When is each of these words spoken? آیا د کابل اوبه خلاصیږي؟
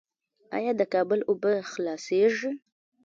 آیا 0.57 0.71
د 0.79 0.81
کابل 0.93 1.19
اوبه 1.29 1.51
خلاصیږي؟ 1.71 2.51